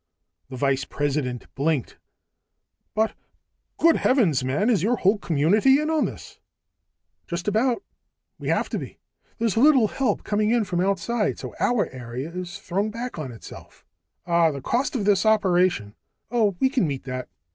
[0.49, 1.99] The vice president blinked.
[2.95, 3.13] "But...
[3.77, 4.67] good heavens, man!
[4.67, 6.39] Is your whole community in on this?"
[7.27, 7.83] "Just about.
[8.39, 8.97] We have to be.
[9.37, 13.85] There's little help coming in from outside, so our area is thrown back on itself."
[14.25, 15.93] "Ah the cost of this operation"
[16.31, 17.29] "Oh, we can meet that.